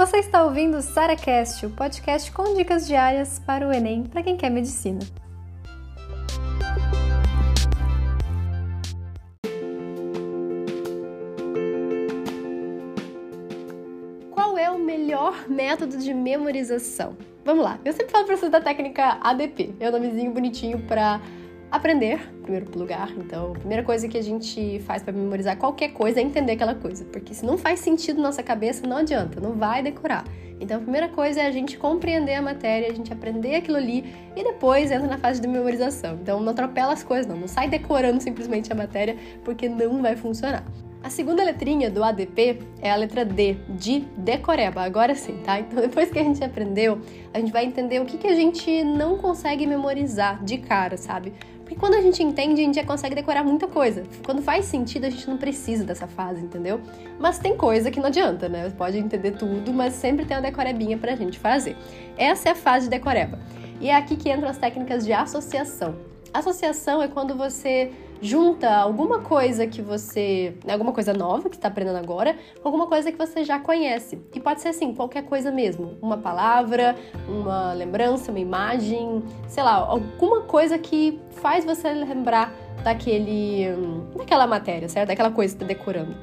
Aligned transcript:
Você 0.00 0.16
está 0.16 0.42
ouvindo 0.42 0.78
o 0.78 0.80
SaraCast, 0.80 1.66
o 1.66 1.70
podcast 1.72 2.32
com 2.32 2.54
dicas 2.54 2.86
diárias 2.86 3.38
para 3.38 3.68
o 3.68 3.70
Enem 3.70 4.04
para 4.04 4.22
quem 4.22 4.34
quer 4.34 4.48
medicina. 4.48 4.98
Qual 14.30 14.56
é 14.56 14.70
o 14.70 14.78
melhor 14.78 15.46
método 15.46 15.98
de 15.98 16.14
memorização? 16.14 17.14
Vamos 17.44 17.62
lá, 17.62 17.78
eu 17.84 17.92
sempre 17.92 18.10
falo 18.10 18.24
para 18.24 18.38
vocês 18.38 18.50
da 18.50 18.58
técnica 18.62 19.18
ADP, 19.20 19.74
é 19.78 19.84
o 19.84 19.88
um 19.90 19.92
nomezinho 19.92 20.32
bonitinho 20.32 20.78
para 20.86 21.20
aprender, 21.70 22.20
primeiro 22.42 22.66
lugar. 22.76 23.10
Então, 23.16 23.52
a 23.52 23.58
primeira 23.58 23.82
coisa 23.82 24.08
que 24.08 24.18
a 24.18 24.22
gente 24.22 24.80
faz 24.80 25.02
para 25.02 25.12
memorizar 25.12 25.56
qualquer 25.56 25.92
coisa 25.92 26.20
é 26.20 26.22
entender 26.22 26.52
aquela 26.52 26.74
coisa, 26.74 27.04
porque 27.04 27.32
se 27.32 27.44
não 27.44 27.56
faz 27.56 27.80
sentido 27.80 28.16
na 28.16 28.24
nossa 28.24 28.42
cabeça, 28.42 28.86
não 28.86 28.96
adianta, 28.96 29.40
não 29.40 29.52
vai 29.52 29.82
decorar. 29.82 30.24
Então, 30.60 30.76
a 30.76 30.80
primeira 30.80 31.08
coisa 31.08 31.40
é 31.40 31.46
a 31.46 31.50
gente 31.50 31.78
compreender 31.78 32.34
a 32.34 32.42
matéria, 32.42 32.90
a 32.90 32.94
gente 32.94 33.12
aprender 33.12 33.54
aquilo 33.54 33.78
ali 33.78 34.04
e 34.36 34.44
depois 34.44 34.90
entra 34.90 35.06
na 35.06 35.16
fase 35.16 35.40
de 35.40 35.48
memorização. 35.48 36.18
Então, 36.20 36.40
não 36.40 36.52
atropela 36.52 36.92
as 36.92 37.02
coisas, 37.02 37.26
não, 37.26 37.36
não 37.36 37.48
sai 37.48 37.68
decorando 37.68 38.20
simplesmente 38.20 38.70
a 38.70 38.74
matéria, 38.74 39.16
porque 39.42 39.68
não 39.68 40.02
vai 40.02 40.16
funcionar. 40.16 40.64
A 41.02 41.08
segunda 41.08 41.42
letrinha 41.42 41.90
do 41.90 42.04
ADP 42.04 42.58
é 42.82 42.90
a 42.90 42.96
letra 42.96 43.24
D, 43.24 43.56
de 43.70 44.00
decoreba, 44.18 44.82
agora 44.82 45.14
sim, 45.14 45.38
tá? 45.42 45.58
Então 45.58 45.80
depois 45.80 46.10
que 46.10 46.18
a 46.18 46.22
gente 46.22 46.44
aprendeu, 46.44 47.00
a 47.32 47.38
gente 47.38 47.50
vai 47.50 47.64
entender 47.64 48.02
o 48.02 48.04
que, 48.04 48.18
que 48.18 48.26
a 48.26 48.34
gente 48.34 48.84
não 48.84 49.16
consegue 49.16 49.66
memorizar 49.66 50.44
de 50.44 50.58
cara, 50.58 50.98
sabe? 50.98 51.32
Porque 51.70 51.78
quando 51.78 51.94
a 51.94 52.00
gente 52.00 52.20
entende, 52.20 52.60
a 52.60 52.64
gente 52.64 52.74
já 52.74 52.84
consegue 52.84 53.14
decorar 53.14 53.44
muita 53.44 53.68
coisa. 53.68 54.02
Quando 54.26 54.42
faz 54.42 54.64
sentido, 54.64 55.04
a 55.04 55.08
gente 55.08 55.28
não 55.28 55.36
precisa 55.36 55.84
dessa 55.84 56.08
fase, 56.08 56.40
entendeu? 56.40 56.80
Mas 57.16 57.38
tem 57.38 57.56
coisa 57.56 57.92
que 57.92 58.00
não 58.00 58.06
adianta, 58.06 58.48
né? 58.48 58.68
Você 58.68 58.74
pode 58.74 58.98
entender 58.98 59.30
tudo, 59.32 59.72
mas 59.72 59.94
sempre 59.94 60.24
tem 60.24 60.36
uma 60.36 60.42
decorebinha 60.42 60.98
pra 60.98 61.14
gente 61.14 61.38
fazer. 61.38 61.76
Essa 62.18 62.48
é 62.48 62.52
a 62.52 62.54
fase 62.56 62.86
de 62.86 62.90
decoreba. 62.90 63.38
E 63.80 63.88
é 63.88 63.94
aqui 63.94 64.16
que 64.16 64.28
entram 64.28 64.48
as 64.48 64.58
técnicas 64.58 65.04
de 65.04 65.12
associação. 65.12 65.94
Associação 66.34 67.00
é 67.00 67.06
quando 67.06 67.36
você 67.36 67.92
junta 68.20 68.70
alguma 68.76 69.20
coisa 69.20 69.66
que 69.66 69.80
você. 69.82 70.54
alguma 70.68 70.92
coisa 70.92 71.12
nova 71.12 71.48
que 71.48 71.56
está 71.56 71.68
aprendendo 71.68 71.98
agora, 71.98 72.36
alguma 72.62 72.86
coisa 72.86 73.10
que 73.10 73.18
você 73.18 73.44
já 73.44 73.58
conhece. 73.58 74.18
E 74.34 74.40
pode 74.40 74.60
ser 74.60 74.68
assim, 74.68 74.94
qualquer 74.94 75.24
coisa 75.24 75.50
mesmo. 75.50 75.96
Uma 76.00 76.18
palavra, 76.18 76.96
uma 77.28 77.72
lembrança, 77.72 78.30
uma 78.30 78.40
imagem, 78.40 79.22
sei 79.48 79.62
lá, 79.62 79.74
alguma 79.74 80.42
coisa 80.42 80.78
que 80.78 81.20
faz 81.30 81.64
você 81.64 81.90
lembrar 81.92 82.52
daquele. 82.82 83.66
daquela 84.16 84.46
matéria, 84.46 84.88
certo? 84.88 85.08
Daquela 85.08 85.30
coisa 85.30 85.56
que 85.56 85.62
está 85.62 85.66
decorando. 85.66 86.14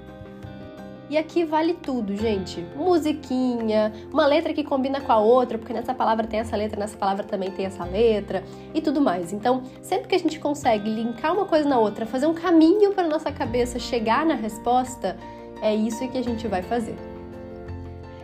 E 1.09 1.17
aqui 1.17 1.45
vale 1.45 1.73
tudo, 1.73 2.15
gente. 2.17 2.65
Musiquinha, 2.75 3.93
uma 4.11 4.25
letra 4.25 4.53
que 4.53 4.63
combina 4.63 4.99
com 4.99 5.11
a 5.11 5.17
outra, 5.17 5.57
porque 5.57 5.73
nessa 5.73 5.93
palavra 5.93 6.27
tem 6.27 6.41
essa 6.41 6.55
letra, 6.55 6.77
nessa 6.77 6.97
palavra 6.97 7.23
também 7.23 7.49
tem 7.49 7.65
essa 7.65 7.85
letra 7.85 8.43
e 8.73 8.81
tudo 8.81 8.99
mais. 8.99 9.31
Então, 9.31 9.63
sempre 9.81 10.07
que 10.09 10.15
a 10.15 10.19
gente 10.19 10.37
consegue 10.37 10.89
linkar 10.89 11.33
uma 11.33 11.45
coisa 11.45 11.67
na 11.67 11.79
outra, 11.79 12.05
fazer 12.05 12.25
um 12.25 12.33
caminho 12.33 12.93
para 12.93 13.07
nossa 13.07 13.31
cabeça 13.31 13.79
chegar 13.79 14.25
na 14.25 14.33
resposta, 14.33 15.17
é 15.61 15.73
isso 15.73 16.05
que 16.09 16.17
a 16.17 16.23
gente 16.23 16.45
vai 16.45 16.61
fazer. 16.61 16.97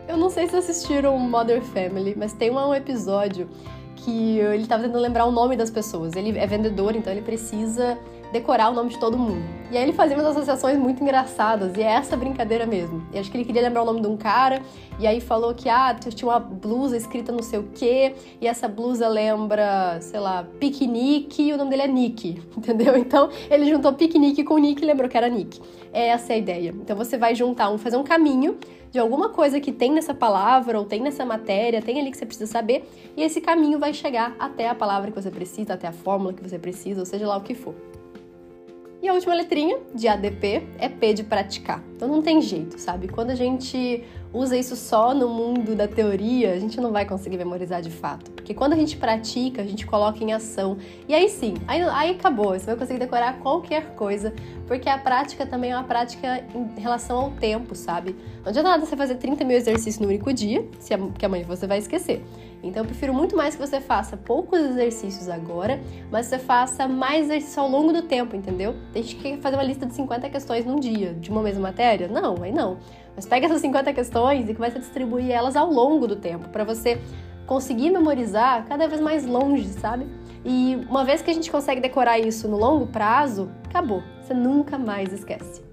Eu 0.05 0.17
não 0.17 0.29
sei 0.29 0.47
se 0.47 0.55
assistiram 0.57 1.17
Mother 1.17 1.61
Family, 1.61 2.13
mas 2.17 2.33
tem 2.33 2.51
um 2.51 2.73
episódio 2.73 3.49
que 3.95 4.39
ele 4.39 4.63
estava 4.63 4.83
tentando 4.83 5.01
lembrar 5.01 5.25
o 5.25 5.31
nome 5.31 5.55
das 5.55 5.71
pessoas. 5.71 6.13
Ele 6.17 6.37
é 6.37 6.45
vendedor, 6.45 6.97
então 6.97 7.13
ele 7.13 7.21
precisa 7.21 7.97
decorar 8.33 8.71
o 8.71 8.73
nome 8.73 8.89
de 8.89 8.97
todo 8.97 9.17
mundo. 9.17 9.43
E 9.71 9.77
aí 9.77 9.83
ele 9.83 9.93
fazia 9.93 10.17
umas 10.17 10.25
associações 10.25 10.77
muito 10.77 11.01
engraçadas, 11.01 11.77
e 11.77 11.81
é 11.81 11.85
essa 11.85 12.17
brincadeira 12.17 12.65
mesmo. 12.65 13.05
E 13.13 13.19
acho 13.19 13.31
que 13.31 13.37
ele 13.37 13.45
queria 13.45 13.61
lembrar 13.61 13.83
o 13.83 13.85
nome 13.85 14.01
de 14.01 14.07
um 14.07 14.17
cara, 14.17 14.61
e 14.99 15.07
aí 15.07 15.21
falou 15.21 15.53
que, 15.53 15.69
ah, 15.69 15.95
tinha 15.95 16.29
uma 16.29 16.39
blusa 16.39 16.97
escrita 16.97 17.31
não 17.31 17.43
sei 17.43 17.59
o 17.59 17.69
quê, 17.73 18.15
e 18.41 18.47
essa 18.47 18.67
blusa 18.67 19.07
lembra, 19.07 19.99
sei 20.01 20.19
lá, 20.19 20.45
piquenique, 20.59 21.43
e 21.43 21.53
o 21.53 21.57
nome 21.57 21.69
dele 21.69 21.83
é 21.83 21.87
Nick, 21.87 22.41
entendeu? 22.57 22.97
Então 22.97 23.29
ele 23.49 23.69
juntou 23.69 23.93
piquenique 23.93 24.43
com 24.43 24.57
Nick 24.57 24.83
e 24.83 24.85
lembrou 24.85 25.07
que 25.07 25.17
era 25.17 25.29
Nick. 25.29 25.61
Essa 25.93 26.33
é 26.33 26.35
a 26.35 26.39
ideia. 26.39 26.73
Então 26.75 26.97
você 26.97 27.17
vai 27.17 27.35
juntar 27.35 27.69
um, 27.69 27.77
fazer 27.77 27.97
um 27.97 28.03
caminho 28.03 28.57
de 28.91 28.99
alguma 28.99 29.29
coisa 29.29 29.59
que 29.59 29.71
tem 29.71 29.91
nessa 29.91 30.13
palavra 30.13 30.79
ou 30.79 30.85
tem 30.85 31.01
nessa 31.01 31.23
matéria, 31.25 31.81
tem 31.81 31.99
ali 31.99 32.11
que 32.11 32.17
você 32.17 32.25
precisa 32.25 32.51
saber, 32.51 32.87
e 33.15 33.23
esse 33.23 33.41
caminho 33.41 33.79
vai 33.79 33.93
chegar 33.93 34.35
até 34.39 34.69
a 34.69 34.75
palavra 34.75 35.11
que 35.11 35.19
você 35.19 35.31
precisa, 35.31 35.73
até 35.73 35.87
a 35.87 35.93
fórmula 35.93 36.33
que 36.33 36.47
você 36.47 36.59
precisa, 36.59 36.99
ou 36.99 37.05
seja 37.05 37.27
lá 37.27 37.37
o 37.37 37.41
que 37.41 37.55
for. 37.55 37.73
E 39.03 39.09
a 39.09 39.13
última 39.13 39.35
letrinha 39.35 39.79
de 39.93 40.07
ADP 40.07 40.65
é 40.79 40.87
P 40.87 41.13
de 41.13 41.25
praticar. 41.25 41.83
Então 41.93 42.07
não 42.07 42.21
tem 42.21 42.41
jeito, 42.41 42.79
sabe? 42.79 43.09
Quando 43.09 43.31
a 43.31 43.35
gente 43.35 44.01
usa 44.31 44.55
isso 44.55 44.77
só 44.77 45.13
no 45.13 45.27
mundo 45.27 45.75
da 45.75 45.89
teoria, 45.89 46.53
a 46.53 46.57
gente 46.57 46.79
não 46.79 46.89
vai 46.89 47.05
conseguir 47.05 47.35
memorizar 47.35 47.81
de 47.81 47.91
fato. 47.91 48.31
Porque 48.31 48.53
quando 48.53 48.71
a 48.71 48.75
gente 48.77 48.95
pratica, 48.95 49.61
a 49.61 49.65
gente 49.65 49.85
coloca 49.85 50.23
em 50.23 50.31
ação. 50.31 50.77
E 51.05 51.13
aí 51.13 51.27
sim, 51.27 51.55
aí, 51.67 51.81
aí 51.81 52.11
acabou. 52.11 52.57
Você 52.57 52.65
vai 52.65 52.77
conseguir 52.77 52.99
decorar 52.99 53.39
qualquer 53.39 53.93
coisa, 53.93 54.33
porque 54.67 54.87
a 54.87 54.97
prática 54.97 55.45
também 55.45 55.71
é 55.71 55.75
uma 55.75 55.83
prática 55.83 56.41
em 56.55 56.79
relação 56.79 57.17
ao 57.17 57.31
tempo, 57.31 57.75
sabe? 57.75 58.15
Não 58.41 58.51
adianta 58.51 58.69
nada 58.69 58.85
você 58.85 58.95
fazer 58.95 59.15
30 59.15 59.43
mil 59.43 59.57
exercícios 59.57 59.99
no 59.99 60.07
único 60.07 60.31
dia, 60.31 60.65
se 60.79 60.93
que 61.19 61.25
amanhã 61.25 61.43
você 61.45 61.67
vai 61.67 61.79
esquecer. 61.79 62.23
Então 62.63 62.81
eu 62.83 62.87
prefiro 62.87 63.13
muito 63.13 63.35
mais 63.35 63.55
que 63.55 63.61
você 63.61 63.81
faça 63.81 64.15
poucos 64.15 64.57
exercícios 64.57 65.27
agora, 65.27 65.81
mas 66.09 66.27
você 66.27 66.39
faça 66.39 66.87
mais 66.87 67.25
exercício 67.25 67.61
ao 67.61 67.69
longo 67.69 67.91
do 67.91 68.03
tempo, 68.03 68.35
entendeu? 68.35 68.73
Tem 68.93 69.03
gente 69.03 69.17
que 69.17 69.31
quer 69.31 69.37
fazer 69.39 69.57
uma 69.57 69.63
lista 69.63 69.85
de 69.85 69.93
50 69.93 70.29
questões 70.29 70.65
num 70.65 70.77
dia, 70.77 71.13
de 71.13 71.29
uma 71.29 71.41
mesma 71.41 71.61
matéria? 71.61 72.07
Não, 72.07 72.41
aí 72.41 72.53
não. 72.53 72.77
Mas 73.15 73.25
pega 73.25 73.45
essas 73.45 73.59
50 73.61 73.93
questões 73.93 74.49
e 74.49 74.53
começa 74.55 74.77
a 74.77 74.81
distribuir 74.81 75.29
elas 75.29 75.57
ao 75.57 75.69
longo 75.69 76.07
do 76.07 76.15
tempo, 76.15 76.47
para 76.49 76.63
você 76.63 76.99
conseguir 77.45 77.91
memorizar 77.91 78.65
cada 78.65 78.87
vez 78.87 79.01
mais 79.01 79.25
longe, 79.25 79.67
sabe? 79.67 80.07
E 80.45 80.77
uma 80.89 81.03
vez 81.03 81.21
que 81.21 81.29
a 81.29 81.33
gente 81.33 81.51
consegue 81.51 81.81
decorar 81.81 82.17
isso 82.17 82.47
no 82.47 82.57
longo 82.57 82.87
prazo, 82.87 83.51
acabou. 83.65 84.01
Você 84.21 84.33
nunca 84.33 84.77
mais 84.77 85.11
esquece. 85.11 85.72